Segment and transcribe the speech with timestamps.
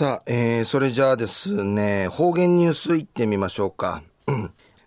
[0.00, 4.02] さあ、えー、それじゃあですね、方言ニュースいってみましょうか。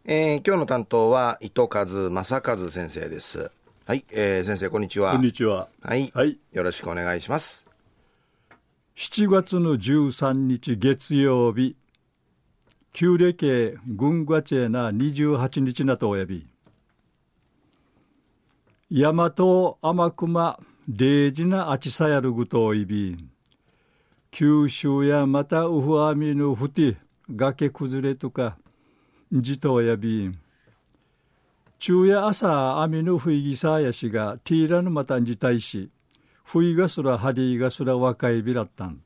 [0.05, 3.51] えー、今日の担当は糸数正和先生です。
[3.85, 5.11] はい、えー、先生こんにちは。
[5.11, 5.67] こんにちは。
[5.83, 7.67] はい、はい、よろしくお願いします。
[8.97, 11.75] 7月の13日月曜日、
[12.91, 16.48] 旧暦軍ガチェな28日なとおやび、
[18.89, 19.30] 大和
[19.84, 23.30] 天熊デジなあちさやるぐといび、
[24.36, 26.97] 九州やまたウフアミのふて
[27.29, 28.57] 崖崩れとか
[29.32, 30.39] じとやびん
[31.78, 35.91] 昼夜朝網のふいぎさやしがティーラのまたんじたいし
[36.43, 39.03] ふいがすらハリーがすら若いびらったん。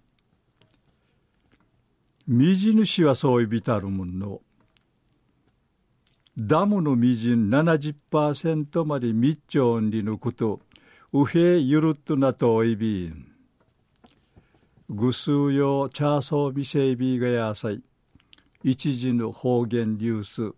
[2.26, 4.40] みじ主はそういびたるもんの。
[6.38, 10.62] ダムのみじん70%まで密長にのこと
[11.12, 13.37] うへゆるっとなといびん。
[14.90, 17.82] ぐすうよチャーソービセイビーがやさい
[18.64, 20.54] 一時の方言ニュース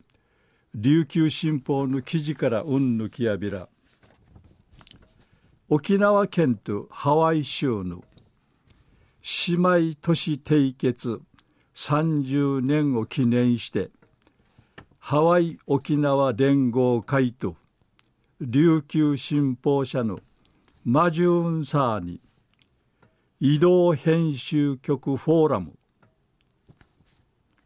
[0.75, 3.69] 琉球新報の記事からうんぬきやびら。
[5.67, 8.03] 沖縄県とハワイ州の
[9.47, 11.21] 姉妹都市締結。
[11.73, 13.89] 30年を記念して。
[14.99, 17.55] ハワイ沖縄連合会と
[18.39, 20.19] 琉球新報社の
[20.85, 22.21] マジューンサーに
[23.41, 25.71] 移動編集局フォーラム。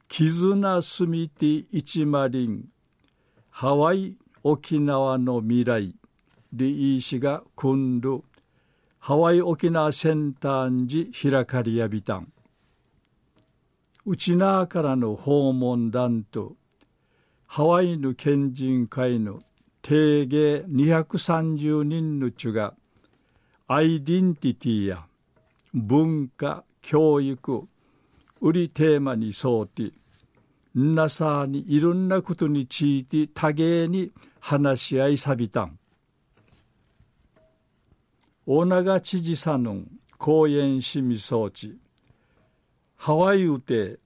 [0.07, 2.65] 絆すみて一マリン
[3.49, 5.95] ハワイ沖縄の未来
[6.53, 8.21] リー氏が組んる。
[8.99, 12.31] ハワイ沖縄センターに開かりやびたん。
[14.05, 16.55] 内縄からの訪問団と。
[17.47, 19.41] ハワイの県人会の。
[19.81, 22.75] 定芸230人のちが。
[23.67, 25.07] アイデンティティや。
[25.73, 27.67] 文化教育
[28.41, 29.91] 売りテーマに沿って
[30.75, 35.77] なさにいろんなことについて多芸に話し合いさびたん。
[38.45, 39.83] 大長知事さんの
[40.17, 41.77] 講演しみ装置。
[42.95, 43.99] ハワイうて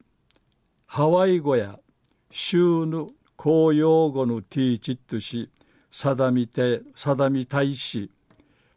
[0.85, 1.79] ハワイ語や
[2.31, 5.49] 州の公用語のティーチットし
[5.91, 8.11] 定みて定みたいし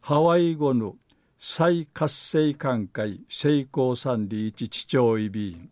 [0.00, 0.96] ハワイ語の
[1.42, 5.70] 再活性館会成功三里一地長医備員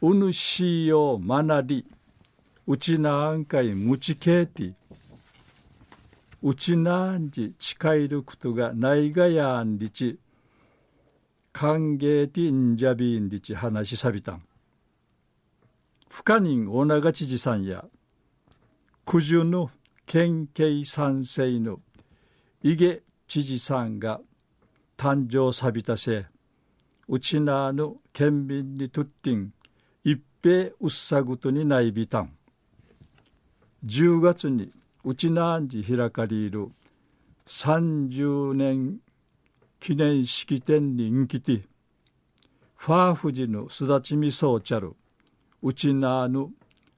[0.00, 1.84] うぬしよまなり
[2.66, 4.72] うちなあんかいむちけいて
[6.42, 10.18] うちなんじ近いることがないがやんりち
[11.52, 14.42] 歓迎てんじゃびんりち話しさびたん。
[16.08, 17.84] 不可人おなが知事さんや
[19.04, 19.70] 九十の
[20.06, 21.80] 県警賛成の
[22.62, 24.22] 伊げ知事さんが
[24.98, 26.26] 誕生さびたせ
[27.06, 29.52] うちなぬ県民にとってん
[30.02, 32.32] 一平うっさぐとにないびたん。
[33.86, 34.72] 10月に
[35.04, 36.68] うちなんじ開かりいる
[37.46, 38.98] 30年
[39.78, 41.62] 記念式典にんきて
[42.74, 44.96] ファーフジのすだちみそうちゃる
[45.62, 46.48] うちなぬ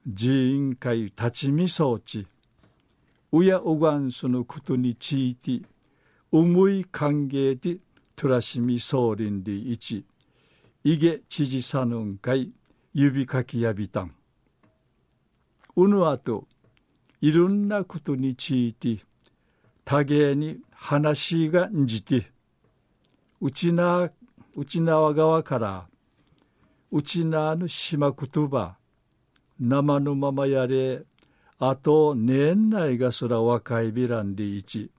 [0.07, 2.27] 寺院会立ちみそうち
[3.31, 5.61] うやうがんすのことについて
[6.33, 7.79] 思い歓迎で
[8.21, 10.05] トラシミ総林で一、
[10.85, 12.53] イゲ知事さぬんかい、
[12.93, 14.15] 指かきやびたん。
[15.75, 16.47] うぬあと、
[17.23, 18.99] いろんなことについて、
[19.87, 22.31] 多芸に話がんじて、
[23.41, 24.11] うちな、
[24.55, 25.87] うちなわ側から、
[26.93, 28.77] うちなぬ島言葉、
[29.59, 31.05] 生のままやれ、
[31.59, 34.91] あと年内がすら若いびらんでいち、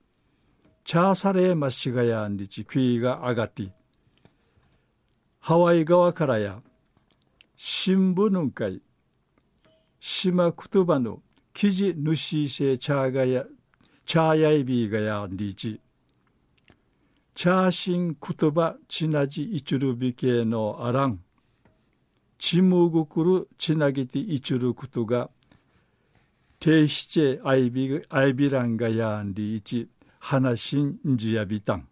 [0.84, 3.70] チャーサレーマシガヤンリチクイガアガティ
[5.38, 6.60] ハワイ側からや
[7.56, 8.82] 新聞の会
[10.00, 11.20] 島くとばの
[11.54, 13.44] 記事主せチャーガヤ
[14.04, 15.80] チャーヤイビーガヤンリチ
[17.36, 21.20] チャーシンクトバチナジイチュルビ系のアラン
[22.38, 25.30] チムグクルチナギティイチュルクトが
[26.60, 29.88] 提出アイビアイビランガヤンリチ。
[30.24, 31.88] 話んじやびたん。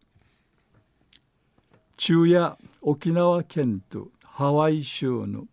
[1.97, 5.47] 中夜沖縄県とハワイ州の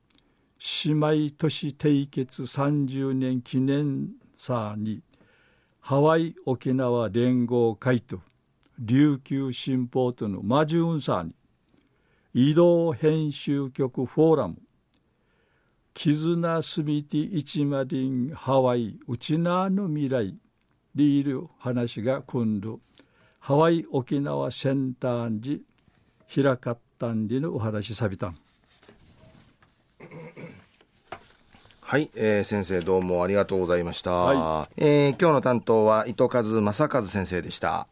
[0.85, 5.01] 姉妹都市締結30年記念サーに
[5.79, 8.19] ハワイ沖縄連合会と
[8.77, 11.33] 琉球新報とのマジュンサーに
[12.35, 14.55] 移動編集局フォーラム
[15.95, 20.37] 絆すみて一マリンハワイウチナーの未来
[20.97, 22.79] リール話が今度
[23.39, 25.61] ハワイ沖縄センターンジ
[26.33, 28.37] 開かったんじのお話さびたん。
[31.81, 37.85] はい、えー、先生どうもありがとうございました、はい、えー、今日の担当は糸数正和先生でした。